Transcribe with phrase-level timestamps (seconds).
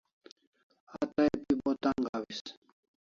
[0.99, 2.39] A tay pi Bo tan'g hawis